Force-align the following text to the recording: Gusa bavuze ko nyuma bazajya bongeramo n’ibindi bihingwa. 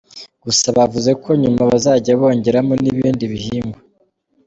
Gusa 0.43 0.65
bavuze 0.77 1.11
ko 1.23 1.29
nyuma 1.41 1.61
bazajya 1.69 2.13
bongeramo 2.19 2.73
n’ibindi 2.83 3.23
bihingwa. 3.33 3.79